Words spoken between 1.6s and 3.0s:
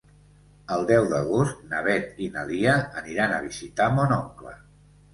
na Beth i na Lia